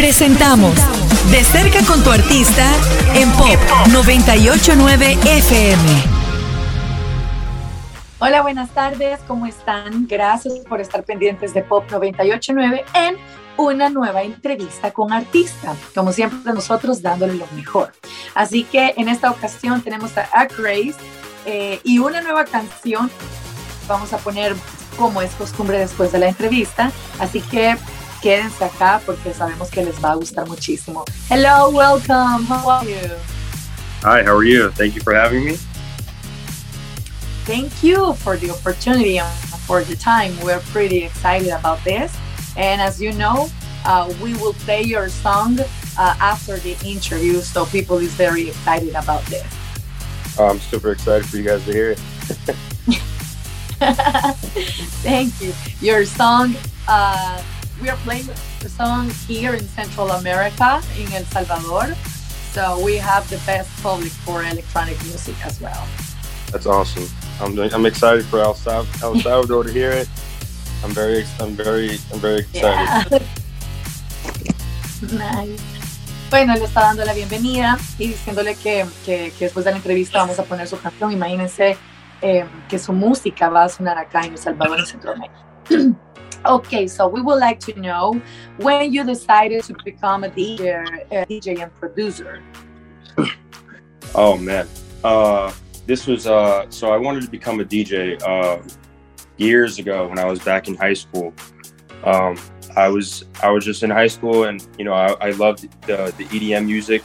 [0.00, 0.72] Presentamos
[1.30, 2.72] De cerca con tu artista
[3.14, 3.58] en Pop
[3.92, 5.82] 989 FM.
[8.18, 10.06] Hola, buenas tardes, ¿cómo están?
[10.08, 13.16] Gracias por estar pendientes de Pop 989 en
[13.58, 15.76] una nueva entrevista con artista.
[15.94, 17.92] Como siempre, nosotros dándole lo mejor.
[18.34, 20.94] Así que en esta ocasión tenemos a Grace
[21.44, 23.10] eh, y una nueva canción.
[23.86, 24.56] Vamos a poner
[24.96, 26.90] como es costumbre después de la entrevista.
[27.18, 27.76] Así que
[28.20, 31.04] quédense acá porque sabemos que les va a gustar muchísimo.
[31.28, 32.44] Hello, welcome.
[32.46, 33.16] How are you?
[34.02, 34.70] Hi, how are you?
[34.70, 35.58] Thank you for having me.
[37.44, 39.28] Thank you for the opportunity and
[39.66, 40.38] for the time.
[40.42, 42.16] We're pretty excited about this.
[42.56, 43.48] And as you know,
[43.84, 45.58] uh, we will play your song
[45.98, 49.46] uh, after the interview, so people is very excited about this.
[50.38, 51.98] Oh, I'm super excited for you guys to hear it.
[55.02, 55.52] Thank you.
[55.80, 56.54] Your song
[56.86, 57.42] uh,
[57.80, 58.26] we are playing
[58.60, 61.94] the song here in Central America, in El Salvador.
[62.52, 65.86] So we have the best public for electronic music as well.
[66.52, 67.08] That's awesome.
[67.40, 68.56] I'm, I'm excited for El,
[69.02, 70.08] El Salvador to hear it.
[70.84, 73.22] I'm very, I'm very, I'm very excited.
[75.02, 75.18] Yeah.
[75.18, 75.60] nice.
[76.30, 80.18] Bueno, le está dando la bienvenida y diciéndole que, que, que, después de la entrevista
[80.18, 81.12] vamos a poner su canción.
[81.12, 81.76] Imagínense
[82.22, 85.34] eh, que su música va a sonar acá en El Salvador, en Centroamérica.
[86.46, 88.20] Okay, so we would like to know
[88.58, 92.42] when you decided to become a DJ, a DJ and producer.
[94.12, 94.66] Oh man,
[95.04, 95.52] uh,
[95.86, 98.60] this was uh, so I wanted to become a DJ uh,
[99.36, 101.32] years ago when I was back in high school.
[102.02, 102.36] Um,
[102.76, 106.12] I was I was just in high school, and you know I, I loved the,
[106.18, 107.04] the EDM music,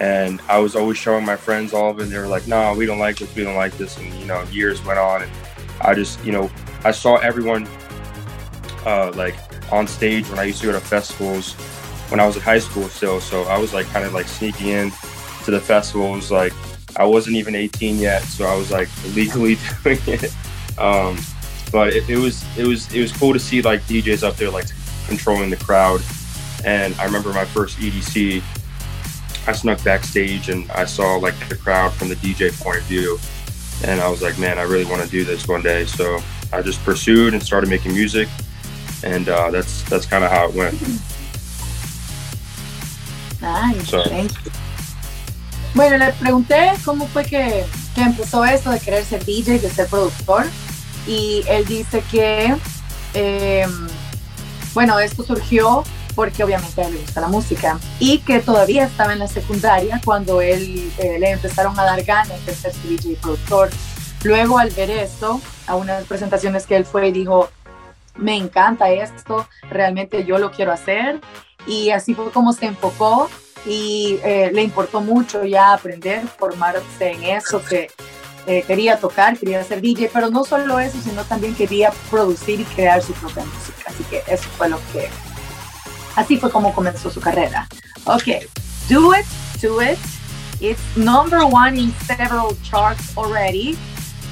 [0.00, 2.04] and I was always showing my friends all of it.
[2.04, 3.32] And they were like, "No, we don't like this.
[3.36, 5.32] We don't like this." And you know, years went on, and
[5.80, 6.50] I just you know
[6.84, 7.68] I saw everyone
[8.86, 9.34] uh, like
[9.72, 11.54] on stage when I used to go to festivals
[12.10, 13.20] when I was in high school still.
[13.20, 14.92] So I was like kind of like sneaking in
[15.44, 16.30] to the festivals.
[16.30, 16.52] Like
[16.96, 20.34] I wasn't even 18 yet, so I was like legally doing it.
[20.78, 21.18] Um,
[21.72, 24.50] but it, it, was it was it was cool to see like DJs up there
[24.50, 24.66] like
[25.06, 26.00] controlling the crowd.
[26.64, 28.42] And I remember my first EDC.
[29.46, 33.18] I snuck backstage and I saw like the crowd from the DJ point of view,
[33.84, 35.84] and I was like, man, I really want to do this one day.
[35.84, 36.20] So
[36.52, 38.28] I just pursued and started making music
[39.04, 40.80] and uh, that's that's kind of how it went.
[43.40, 44.02] Nice, so.
[45.74, 49.88] Bueno, le pregunté cómo fue que, que, empezó esto de querer ser DJ, de ser
[49.88, 50.46] productor,
[51.06, 52.54] y él dice que,
[53.12, 53.66] eh,
[54.72, 55.82] bueno, esto surgió
[56.14, 60.00] porque obviamente a él le gusta la música y que todavía estaba en la secundaria
[60.04, 63.70] cuando él eh, le empezaron a dar ganas de ser DJ y productor.
[64.22, 67.50] Luego al ver esto, a unas presentaciones que él fue y dijo,
[68.16, 71.20] me encanta esto, realmente yo lo quiero hacer.
[71.66, 73.30] Y así fue como se enfocó
[73.66, 77.90] y eh, le importó mucho ya aprender, formarse en eso, que
[78.46, 82.64] eh, quería tocar, quería ser DJ, pero no solo eso, sino también quería producir y
[82.64, 83.84] crear su propia música.
[83.86, 85.08] Así que eso fue lo que,
[86.16, 87.66] así fue como comenzó su carrera.
[88.04, 88.44] Ok,
[88.88, 89.26] Do It,
[89.62, 89.98] Do It.
[90.60, 93.76] It's number one in several charts already.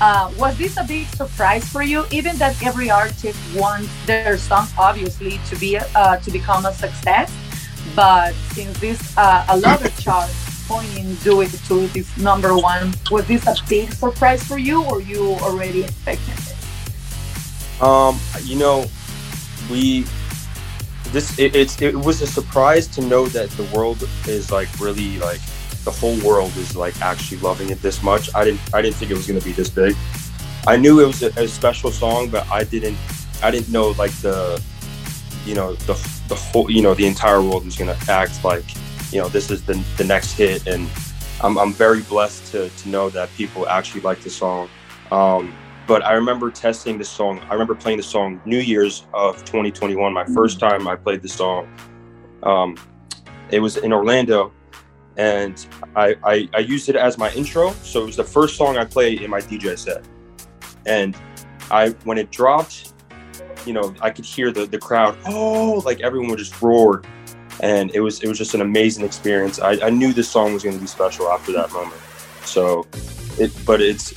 [0.02, 2.04] Uh, was this a big surprise for you?
[2.10, 7.30] Even that every artist wants their song, obviously, to be uh, to become a success,
[7.94, 10.34] but since this uh, a lot of charts
[10.66, 15.00] pointing do it to this number one, was this a big surprise for you, or
[15.00, 16.58] you already expected it?
[17.80, 18.86] Um, you know,
[19.70, 20.02] we
[21.14, 25.20] this it, it's it was a surprise to know that the world is like really
[25.20, 25.38] like
[25.84, 28.34] the whole world is like actually loving it this much.
[28.34, 29.96] I didn't I didn't think it was gonna be this big.
[30.66, 32.96] I knew it was a, a special song, but I didn't
[33.42, 34.62] I didn't know like the
[35.44, 35.94] you know the
[36.28, 38.64] the whole you know the entire world was gonna act like
[39.10, 40.88] you know this is the the next hit, and
[41.40, 44.68] I'm I'm very blessed to to know that people actually like the song.
[45.10, 45.54] Um,
[45.86, 47.40] but I remember testing the song.
[47.50, 50.12] I remember playing the song New Year's of 2021.
[50.12, 50.68] My first mm.
[50.68, 51.68] time I played the song.
[52.44, 52.76] Um,
[53.50, 54.52] it was in Orlando,
[55.16, 57.72] and I, I, I used it as my intro.
[57.82, 60.04] So it was the first song I played in my DJ set,
[60.86, 61.16] and
[61.70, 62.92] I when it dropped,
[63.66, 65.16] you know, I could hear the the crowd.
[65.26, 67.02] Oh, like everyone would just roar,
[67.60, 69.60] and it was it was just an amazing experience.
[69.60, 72.00] I, I knew this song was going to be special after that moment.
[72.44, 72.86] So,
[73.38, 74.14] it but it's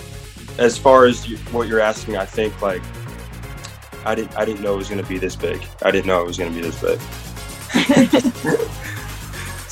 [0.57, 2.81] as far as you, what you're asking, I think like
[4.06, 5.62] I didn't I didn't know it was going to be this big.
[5.81, 7.00] I didn't know it was going to be this big.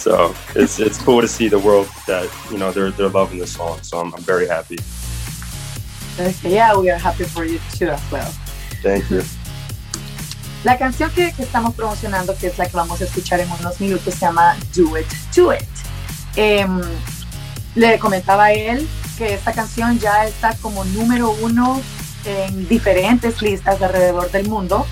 [0.03, 3.55] So it's it's cool to see the world that you know they're they're loving this
[3.55, 3.79] song.
[3.83, 4.77] So I'm, I'm very happy.
[6.19, 8.29] Okay, yeah, we are happy for you too as well.
[8.83, 9.23] Thank you.
[10.65, 14.13] La canción que, estamos promocionando, que es la que vamos a escuchar en unos minutos,
[14.13, 15.63] se llama Do It, Do It.
[16.37, 16.81] Em,
[17.75, 21.81] le comentaba a él que esta canción ya está como número uno
[22.23, 24.87] en diferentes listas alrededor del mundo,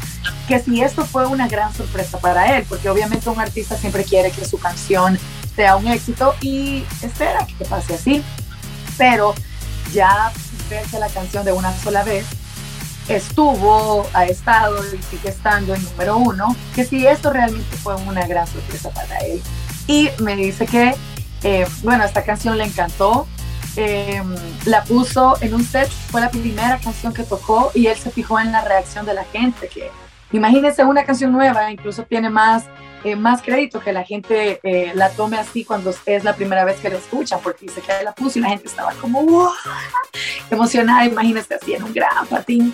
[0.48, 4.32] que si esto fue una gran sorpresa para él, porque obviamente un artista siempre quiere
[4.32, 5.18] que su canción
[5.56, 8.24] sea un éxito y espera que pase así,
[8.98, 9.34] pero
[9.94, 10.32] ya
[10.70, 12.26] verse la canción de una sola vez
[13.08, 18.26] estuvo, ha estado y sigue estando en número uno, que si esto realmente fue una
[18.26, 19.42] gran sorpresa para él.
[19.88, 20.96] Y me dice que,
[21.44, 23.28] eh, bueno, esta canción le encantó,
[23.78, 24.36] Em,
[24.66, 28.38] la puso en un set, fue la primera canción que tocó y él se fijó
[28.40, 29.90] en la reacción de la gente, que
[30.32, 32.66] imagínense una canción nueva, incluso tiene más,
[33.04, 36.80] eh, más crédito que la gente eh, la tome así cuando es la primera vez
[36.80, 39.52] que la escucha, porque dice que la puso y la gente estaba como wow,
[40.50, 42.74] emocionada, imagínense así en un gran patín.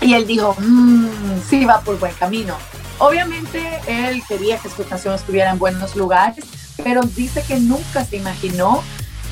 [0.00, 1.06] Y él dijo, mmm,
[1.48, 2.56] sí, va por buen camino.
[2.98, 6.44] Obviamente él quería que su canción estuviera en buenos lugares,
[6.82, 8.82] pero dice que nunca se imaginó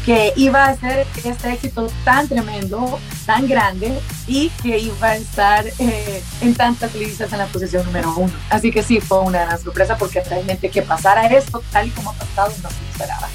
[0.05, 5.67] que iba a ser este éxito tan tremendo, tan grande y que iba a estar
[5.79, 8.33] eh, en tantas listas en la posición número uno.
[8.49, 12.11] Así que sí, fue una gran sorpresa porque realmente que pasara esto tal y como
[12.11, 13.29] ha no se esperaba.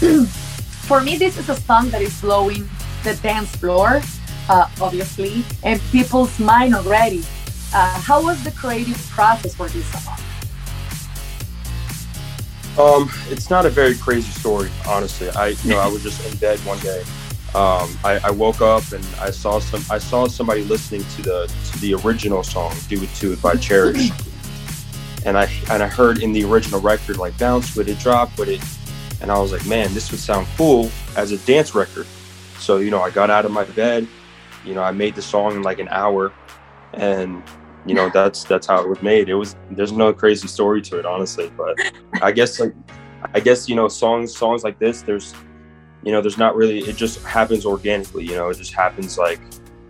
[0.86, 2.68] For me, this is a song that is blowing
[3.02, 4.00] the dance floor,
[4.48, 7.24] uh, obviously, and people's mind already.
[7.74, 10.16] Uh, how was the creative process for this song?
[12.78, 15.30] Um, it's not a very crazy story, honestly.
[15.30, 17.00] I, you know, I was just in bed one day.
[17.54, 19.82] Um, I, I, woke up and I saw some.
[19.90, 23.54] I saw somebody listening to the to the original song "Do It To It" by
[23.54, 24.10] Cherish,
[25.24, 28.50] and I and I heard in the original record like bounce with it, drop with
[28.50, 28.60] it,
[29.22, 32.06] and I was like, man, this would sound cool as a dance record.
[32.58, 34.06] So you know, I got out of my bed.
[34.66, 36.34] You know, I made the song in like an hour,
[36.92, 37.42] and
[37.86, 39.28] you know that's that's how it was made.
[39.28, 41.76] It was there's no crazy story to it honestly but
[42.22, 42.74] i guess like
[43.34, 45.34] i guess you know songs songs like this there's
[46.02, 49.40] you know there's not really it just happens organically you know it just happens like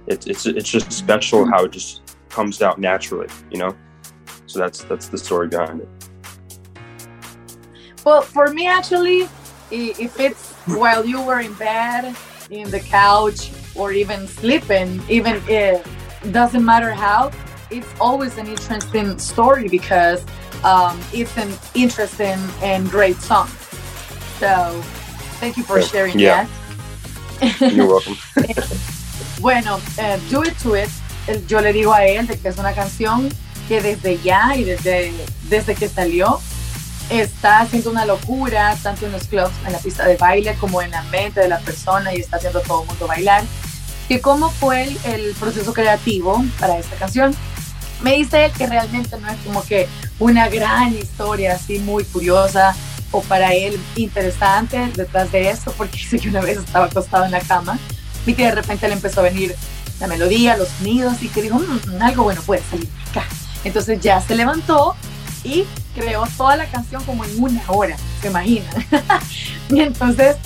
[0.07, 3.75] it's it's it's just special how it just comes out naturally you know?
[4.47, 5.89] So that's that's the story behind it.
[8.05, 9.29] Well for me actually
[9.71, 12.17] if it's while you were in bed
[12.51, 15.85] in the couch or even sleeping even if
[16.33, 17.31] doesn't matter how
[17.71, 20.25] it's always an interesting story because
[20.65, 23.49] um, it's an interesting and great song.
[24.39, 24.81] So,
[25.41, 26.47] thank you for sharing yeah.
[27.41, 27.73] that.
[27.73, 28.17] You're welcome.
[29.41, 30.91] bueno, uh, Do It To It,
[31.49, 33.29] yo le digo a él de que es una canción
[33.69, 35.13] que desde ya y desde,
[35.49, 36.41] desde que salió
[37.11, 40.91] está haciendo una locura, tanto en los clubs, en la pista de baile, como en
[40.91, 43.45] la mente de la persona y está haciendo todo el mundo bailar.
[44.09, 47.35] ¿Y cómo fue el, el proceso creativo para esta canción?
[48.03, 49.89] Me dice que realmente no es como que
[50.19, 52.75] una gran historia así muy curiosa
[53.11, 57.31] o para él interesante detrás de esto, porque dice que una vez estaba acostado en
[57.31, 57.79] la cama
[58.27, 59.55] y que de repente le empezó a venir
[60.01, 63.25] la melodía, los sonidos y que dijo, mm, algo bueno puede salir acá.
[63.65, 64.95] Entonces ya se levantó
[65.43, 65.65] y
[65.95, 68.67] creó toda la canción como en una hora, se imagina.
[69.71, 70.37] y entonces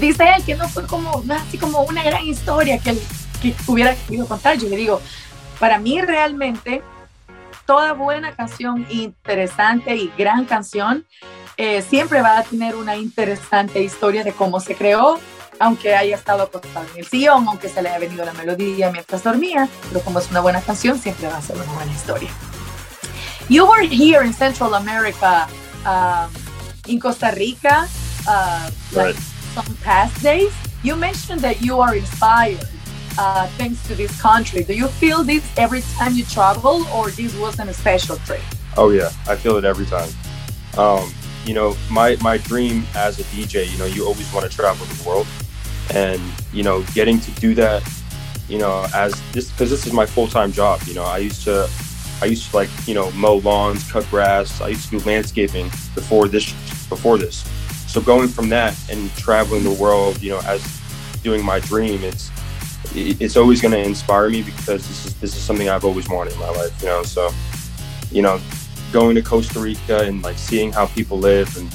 [0.00, 3.00] dice él que no fue como así como una gran historia que, él,
[3.40, 4.58] que hubiera querido contar.
[4.58, 5.00] Yo le digo,
[5.58, 6.82] para mí realmente
[7.66, 11.06] toda buena canción interesante y gran canción
[11.56, 15.20] eh, siempre va a tener una interesante historia de cómo se creó,
[15.60, 19.22] aunque haya estado acostado en el sillón, aunque se le haya venido la melodía mientras
[19.22, 22.30] dormía, pero como es una buena canción, siempre va a ser una buena historia.
[23.48, 25.46] You were here in Central America,
[25.86, 26.30] um,
[26.86, 27.86] in Costa Rica,
[28.26, 29.16] uh, like
[29.54, 30.50] some past days.
[30.82, 32.66] You mentioned that you are inspired
[33.18, 34.62] uh, thanks to this country.
[34.62, 38.40] Do you feel this every time you travel, or this wasn't a special trip?
[38.76, 40.08] Oh yeah, I feel it every time.
[40.76, 41.12] Um,
[41.44, 44.86] you know, my my dream as a DJ, you know, you always want to travel
[44.86, 45.26] the world,
[45.92, 46.20] and
[46.52, 47.82] you know, getting to do that,
[48.48, 50.80] you know, as this because this is my full time job.
[50.86, 51.68] You know, I used to.
[52.22, 54.60] I used to like you know mow lawns, cut grass.
[54.60, 56.52] I used to do landscaping before this.
[56.88, 57.44] Before this,
[57.88, 60.62] so going from that and traveling the world, you know, as
[61.22, 62.30] doing my dream, it's
[62.94, 66.34] it's always going to inspire me because this is this is something I've always wanted
[66.34, 67.02] in my life, you know.
[67.02, 67.30] So,
[68.10, 68.40] you know,
[68.92, 71.74] going to Costa Rica and like seeing how people live, and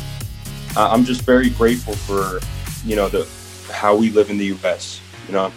[0.77, 2.39] I'm just very grateful for
[2.85, 3.27] you know the
[3.71, 5.01] how we live in the U.S.
[5.27, 5.51] You know,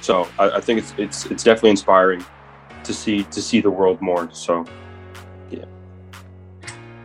[0.00, 2.24] so I, I think it's it's it's definitely inspiring
[2.84, 4.28] to see to see the world more.
[4.32, 4.64] So,
[5.50, 5.64] yeah.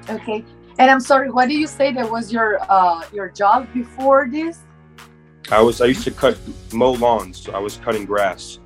[0.10, 0.44] Okay,
[0.80, 1.30] and I'm sorry.
[1.30, 4.60] What did you say that was your uh, your job before this?
[5.52, 6.38] I was I used to cut
[6.74, 7.42] mow lawns.
[7.42, 8.60] So I was cutting grass.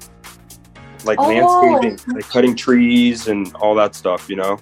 [1.05, 1.27] like oh.
[1.27, 4.29] landscaping, like cutting trees and all that stuff.
[4.29, 4.57] You know.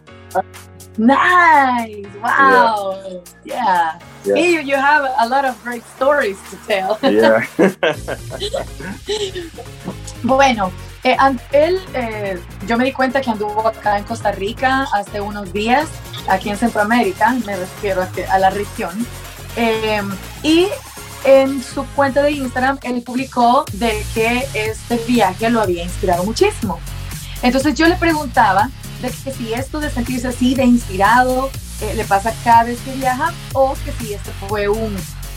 [0.97, 2.07] Nice!
[2.21, 3.23] Wow!
[3.45, 3.55] Yeah.
[3.55, 3.99] yeah.
[4.25, 4.35] yeah.
[4.35, 6.99] You, you have a lot of great stories to tell.
[7.03, 7.45] Yeah.
[10.23, 10.73] bueno,
[11.05, 11.15] eh,
[11.53, 15.87] él, eh, yo me di cuenta que anduvo acá en Costa Rica hace unos días,
[16.27, 18.91] aquí en Centroamérica, me refiero a, a la región.
[19.55, 20.01] Eh,
[20.43, 20.67] y
[21.23, 26.79] en su cuenta de Instagram, él publicó de que este viaje lo había inspirado muchísimo.
[27.41, 28.69] Entonces yo le preguntaba
[29.01, 31.49] de que si esto de sentirse así, de inspirado,
[31.81, 34.95] eh, le pasa cada vez que viaja o que si esto fue un,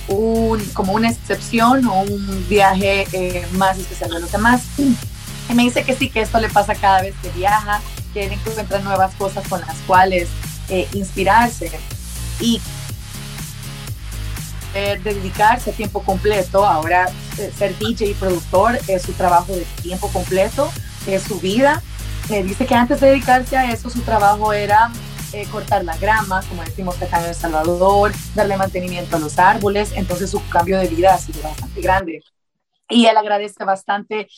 [0.09, 4.63] un como una excepción o un viaje eh, más especial de los demás.
[4.79, 4.97] Y
[5.55, 7.81] me dice que sí, que esto le pasa cada vez que viaja,
[8.13, 10.29] que él encuentra nuevas cosas con las cuales
[10.69, 11.71] eh, inspirarse.
[12.41, 12.61] Y
[14.73, 17.09] dedicarse a tiempo completo, ahora
[17.57, 20.71] ser DJ y productor es su trabajo de tiempo completo,
[21.07, 21.83] es su vida
[22.31, 24.91] me dice que antes de dedicarse a eso, su trabajo era
[25.33, 29.93] eh, cortar la grama, como decimos acá en El Salvador, darle mantenimiento a los árboles,
[29.97, 32.23] entonces su cambio de vida ha sido bastante grande.
[32.89, 34.29] Y él agradece bastante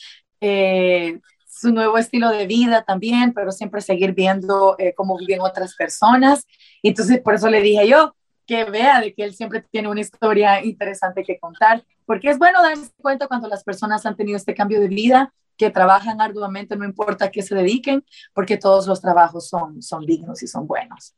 [0.41, 5.75] eh, su nuevo estilo de vida también, pero siempre seguir viendo eh, cómo viven otras
[5.75, 6.45] personas.
[6.83, 10.63] Entonces por eso le dije yo que vea de que él siempre tiene una historia
[10.63, 14.79] interesante que contar, porque es bueno darse cuenta cuando las personas han tenido este cambio
[14.79, 19.47] de vida que trabajan arduamente, no importa a qué se dediquen, porque todos los trabajos
[19.47, 21.15] son, son dignos y son buenos.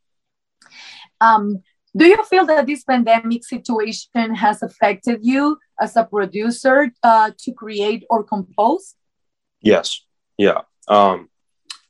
[1.20, 7.30] Um, do you feel that this pandemic situation has affected you as a producer uh,
[7.44, 8.94] to create or compose?
[9.60, 10.06] Yes.
[10.36, 10.62] Yeah.
[10.86, 11.28] Um,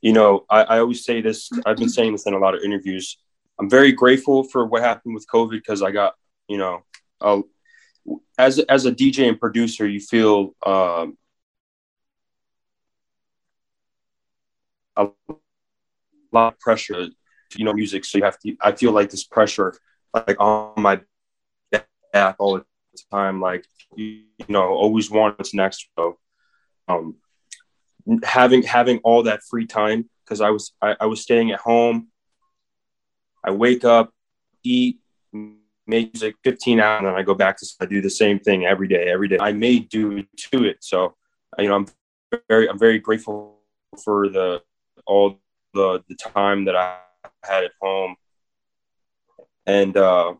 [0.01, 2.61] you know, I, I always say this, I've been saying this in a lot of
[2.63, 3.17] interviews.
[3.59, 6.15] I'm very grateful for what happened with COVID because I got,
[6.47, 6.83] you know,
[8.37, 11.17] as, as a DJ and producer, you feel um,
[14.95, 15.09] a
[16.31, 17.07] lot of pressure,
[17.55, 18.05] you know, music.
[18.05, 19.75] So you have to, I feel like this pressure,
[20.13, 21.01] like on my
[22.13, 22.65] back all the
[23.11, 25.89] time, like, you, you know, always want what's next.
[25.97, 26.17] So,
[26.87, 27.15] um,
[28.23, 32.07] having, having all that free time, cause I was, I, I was staying at home.
[33.43, 34.11] I wake up,
[34.63, 34.99] eat,
[35.87, 38.65] make music 15 hours, and then I go back to, I do the same thing
[38.65, 39.37] every day, every day.
[39.39, 40.77] I may do to it.
[40.81, 41.15] So,
[41.57, 41.87] you know, I'm
[42.47, 43.59] very, I'm very grateful
[44.03, 44.61] for the,
[45.05, 45.39] all
[45.73, 46.97] the the time that I
[47.43, 48.15] had at home,
[49.65, 50.33] and uh,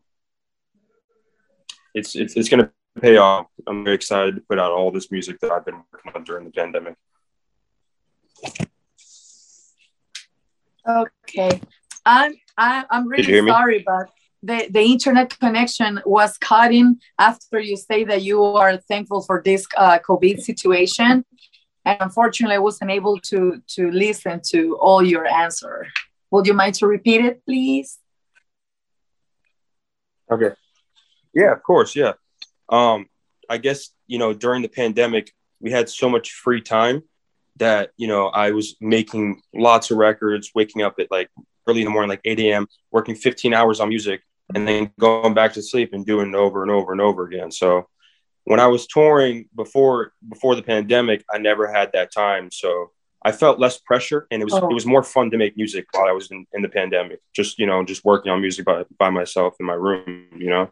[1.94, 3.48] it's it's it's going to pay off.
[3.68, 6.46] I'm very excited to put out all this music that I've been working on during
[6.46, 6.96] the pandemic.
[10.88, 11.62] Okay,
[12.06, 14.10] I'm I, I'm really sorry, but
[14.44, 19.66] the, the internet connection was cutting after you say that you are thankful for this
[19.78, 21.26] uh, COVID situation
[21.86, 25.88] and unfortunately I wasn't able to to listen to all your answer.
[26.32, 27.98] Would you mind to repeat it, please?
[30.32, 30.52] Okay.
[31.34, 31.96] Yeah, of course.
[31.96, 32.14] Yeah.
[32.70, 33.08] Um,
[33.50, 37.04] I guess you know during the pandemic we had so much free time
[37.58, 41.30] that you know I was making lots of records, waking up at like
[41.70, 44.22] early in the morning, like 8 a.m., working 15 hours on music,
[44.56, 47.52] and then going back to sleep and doing it over and over and over again.
[47.52, 47.88] So
[48.46, 52.50] when I was touring before before the pandemic, I never had that time.
[52.52, 52.92] So
[53.24, 54.70] I felt less pressure and it was oh.
[54.70, 57.20] it was more fun to make music while I was in, in the pandemic.
[57.36, 60.72] Just, you know, just working on music by, by myself in my room, you know.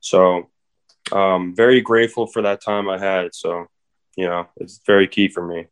[0.00, 0.50] So
[1.12, 3.34] um very grateful for that time I had.
[3.34, 3.66] So,
[4.16, 5.66] you know, it's very key for me.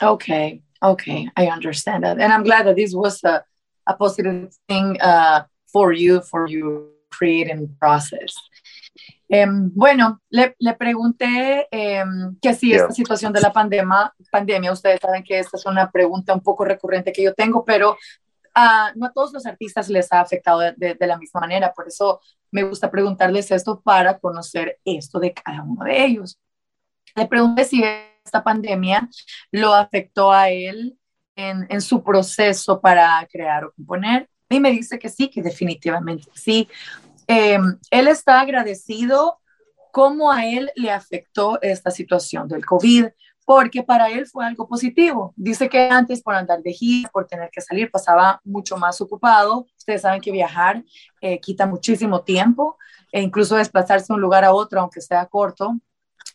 [0.00, 0.62] Okay.
[0.82, 1.28] Okay.
[1.36, 2.20] I understand that.
[2.20, 3.44] And I'm glad that this was a,
[3.86, 8.34] a positive thing uh for you for your creating process.
[9.28, 15.00] Em, bueno, le, le pregunté em, que si esta situación de la pandemia, pandemia, ustedes
[15.00, 17.96] saben que esta es una pregunta un poco recurrente que yo tengo, pero
[18.54, 21.72] a, no a todos los artistas les ha afectado de, de, la misma manera.
[21.74, 22.20] Por eso
[22.52, 26.38] me gusta preguntarles esto para conocer esto de cada uno de ellos.
[27.16, 27.82] Le pregunté si
[28.26, 29.08] esta pandemia
[29.50, 30.98] lo afectó a él
[31.36, 34.28] en, en su proceso para crear o componer.
[34.48, 36.68] Y me dice que sí, que definitivamente sí,
[37.26, 37.58] eh,
[37.90, 39.38] él está agradecido
[39.92, 43.06] cómo a él le afectó esta situación del COVID,
[43.44, 45.32] porque para él fue algo positivo.
[45.36, 49.66] Dice que antes por andar de gira, por tener que salir, pasaba mucho más ocupado.
[49.78, 50.84] Ustedes saben que viajar
[51.20, 52.76] eh, quita muchísimo tiempo
[53.12, 55.80] e incluso desplazarse de un lugar a otro, aunque sea corto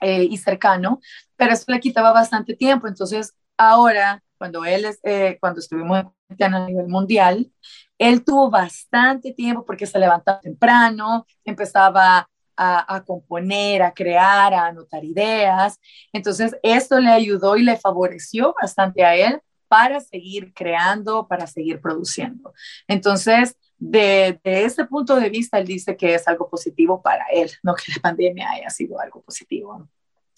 [0.02, 1.00] eh, y cercano,
[1.36, 2.88] pero eso le quitaba bastante tiempo.
[2.88, 6.06] Entonces, ahora, cuando él, eh, cuando estuvimos
[6.40, 7.52] a nivel mundial,
[7.98, 12.28] él tuvo bastante tiempo porque se levantaba temprano, empezaba
[12.58, 15.80] a, a, componer, a crear, a anotar ideas.
[16.12, 21.80] Entonces, esto le ayudó y le favoreció bastante a él para seguir creando, para seguir
[21.80, 22.54] produciendo.
[22.88, 27.52] Entonces, de, de ese punto de vista, él dice que es algo positivo para él,
[27.64, 29.88] no que la pandemia haya sido algo positivo.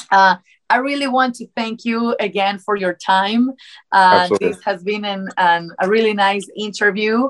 [0.09, 0.37] Uh,
[0.69, 3.51] I really want to thank you again for your time.
[3.91, 7.29] Uh, this has been an, an, a really nice interview.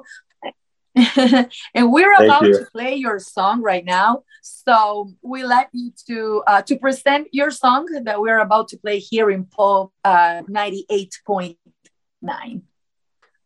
[0.95, 2.59] and we're thank about you.
[2.59, 4.21] to play your song right now.
[4.41, 8.99] So we like you to uh, to present your song that we're about to play
[8.99, 12.61] here in Pop uh, 98.9.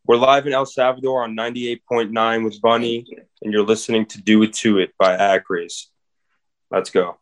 [0.08, 3.06] We're live in El Salvador on 98.9 with Bunny,
[3.42, 5.90] and you're listening to Do It To It by Acraze.
[6.72, 7.18] Let's go.